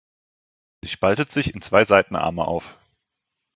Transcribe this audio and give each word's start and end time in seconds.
Sie 0.81 0.89
spaltet 0.89 1.29
sich 1.31 1.53
in 1.53 1.61
zwei 1.61 1.85
Seitenarme 1.85 2.45
auf. 2.47 2.79